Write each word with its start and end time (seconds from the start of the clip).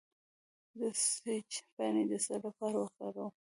د 0.79 0.81
سیج 1.11 1.51
پاڼې 1.73 2.03
د 2.11 2.13
څه 2.25 2.35
لپاره 2.45 2.77
وکاروم؟ 2.83 3.29